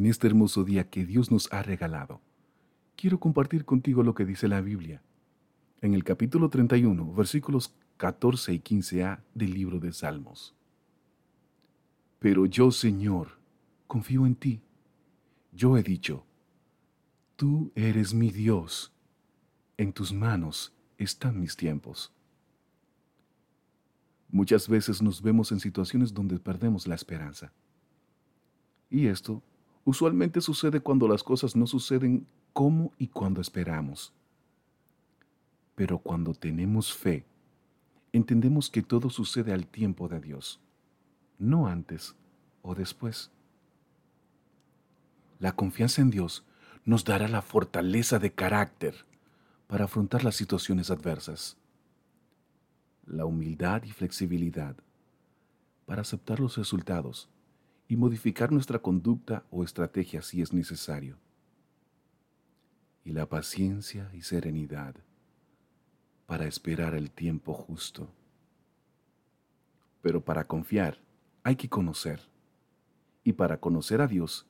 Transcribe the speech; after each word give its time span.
En 0.00 0.06
este 0.06 0.28
hermoso 0.28 0.64
día 0.64 0.88
que 0.88 1.04
Dios 1.04 1.30
nos 1.30 1.52
ha 1.52 1.62
regalado, 1.62 2.22
quiero 2.96 3.20
compartir 3.20 3.66
contigo 3.66 4.02
lo 4.02 4.14
que 4.14 4.24
dice 4.24 4.48
la 4.48 4.62
Biblia. 4.62 5.02
En 5.82 5.92
el 5.92 6.04
capítulo 6.04 6.48
31, 6.48 7.12
versículos 7.12 7.74
14 7.98 8.54
y 8.54 8.60
15a 8.60 9.20
del 9.34 9.52
libro 9.52 9.78
de 9.78 9.92
Salmos. 9.92 10.54
Pero 12.18 12.46
yo, 12.46 12.70
Señor, 12.70 13.38
confío 13.86 14.24
en 14.24 14.36
ti. 14.36 14.62
Yo 15.52 15.76
he 15.76 15.82
dicho, 15.82 16.24
Tú 17.36 17.70
eres 17.74 18.14
mi 18.14 18.30
Dios. 18.30 18.94
En 19.76 19.92
tus 19.92 20.14
manos 20.14 20.72
están 20.96 21.38
mis 21.38 21.56
tiempos. 21.56 22.10
Muchas 24.30 24.66
veces 24.66 25.02
nos 25.02 25.20
vemos 25.20 25.52
en 25.52 25.60
situaciones 25.60 26.14
donde 26.14 26.38
perdemos 26.38 26.86
la 26.86 26.94
esperanza. 26.94 27.52
Y 28.88 29.06
esto 29.06 29.42
usualmente 29.84 30.40
sucede 30.40 30.80
cuando 30.80 31.08
las 31.08 31.22
cosas 31.22 31.56
no 31.56 31.66
suceden 31.66 32.26
como 32.52 32.92
y 32.98 33.08
cuando 33.08 33.40
esperamos. 33.40 34.12
Pero 35.74 35.98
cuando 35.98 36.34
tenemos 36.34 36.92
fe, 36.92 37.24
entendemos 38.12 38.70
que 38.70 38.82
todo 38.82 39.10
sucede 39.10 39.52
al 39.52 39.66
tiempo 39.66 40.08
de 40.08 40.20
Dios, 40.20 40.60
no 41.38 41.66
antes 41.66 42.14
o 42.62 42.74
después. 42.74 43.30
La 45.38 45.52
confianza 45.52 46.02
en 46.02 46.10
Dios 46.10 46.44
nos 46.84 47.04
dará 47.04 47.28
la 47.28 47.42
fortaleza 47.42 48.18
de 48.18 48.32
carácter 48.32 49.06
para 49.66 49.84
afrontar 49.84 50.24
las 50.24 50.36
situaciones 50.36 50.90
adversas 50.90 51.56
la 53.10 53.24
humildad 53.24 53.82
y 53.84 53.90
flexibilidad 53.90 54.76
para 55.86 56.02
aceptar 56.02 56.38
los 56.40 56.56
resultados 56.56 57.28
y 57.90 57.96
modificar 57.96 58.52
nuestra 58.52 58.78
conducta 58.78 59.42
o 59.50 59.64
estrategia 59.64 60.22
si 60.22 60.40
es 60.40 60.52
necesario. 60.52 61.16
Y 63.04 63.10
la 63.10 63.26
paciencia 63.26 64.08
y 64.14 64.22
serenidad 64.22 64.94
para 66.24 66.46
esperar 66.46 66.94
el 66.94 67.10
tiempo 67.10 67.52
justo. 67.52 68.08
Pero 70.02 70.24
para 70.24 70.46
confiar 70.46 70.98
hay 71.42 71.56
que 71.56 71.68
conocer. 71.68 72.20
Y 73.24 73.32
para 73.32 73.58
conocer 73.58 74.00
a 74.00 74.06
Dios 74.06 74.46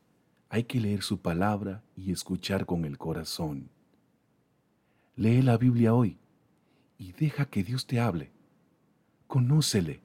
hay 0.50 0.64
que 0.64 0.78
leer 0.78 1.00
su 1.00 1.22
palabra 1.22 1.82
y 1.97 2.12
escuchar 2.12 2.66
con 2.66 2.84
el 2.84 2.98
corazón. 2.98 3.70
Lee 5.16 5.41
la 5.41 5.56
Biblia 5.56 5.94
hoy 5.94 6.19
y 6.98 7.12
deja 7.12 7.47
que 7.47 7.64
Dios 7.64 7.86
te 7.86 8.00
hable 8.00 8.32
Conócele. 9.27 10.02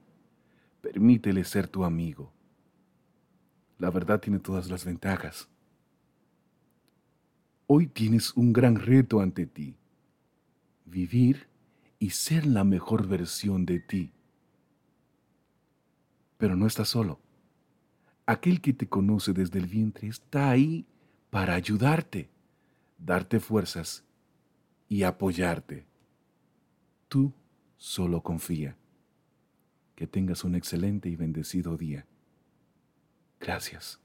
Permítele 0.81 1.43
ser 1.43 1.67
tu 1.67 1.83
amigo. 1.83 2.34
La 3.77 3.89
verdad 3.89 4.19
tiene 4.19 4.39
todas 4.39 4.69
las 4.69 4.85
ventajas. 4.85 5.49
Hoy 7.67 7.87
tienes 7.87 8.33
un 8.35 8.53
gran 8.53 8.75
reto 8.75 9.19
ante 9.19 9.45
ti. 9.45 9.75
Vivir 10.85 11.47
y 11.99 12.11
ser 12.11 12.45
la 12.45 12.63
mejor 12.63 13.07
versión 13.07 13.65
de 13.65 13.79
ti. 13.79 14.11
Pero 16.37 16.55
no 16.55 16.67
estás 16.67 16.89
solo. 16.89 17.19
Aquel 18.25 18.61
que 18.61 18.73
te 18.73 18.87
conoce 18.87 19.33
desde 19.33 19.59
el 19.59 19.67
vientre 19.67 20.07
está 20.07 20.49
ahí 20.49 20.85
para 21.29 21.55
ayudarte, 21.55 22.29
darte 22.97 23.39
fuerzas 23.39 24.03
y 24.87 25.03
apoyarte. 25.03 25.85
Tú 27.07 27.33
solo 27.77 28.21
confía. 28.21 28.77
Que 29.95 30.07
tengas 30.07 30.43
un 30.43 30.55
excelente 30.55 31.09
y 31.09 31.15
bendecido 31.15 31.77
día. 31.77 32.05
Gracias. 33.45 33.99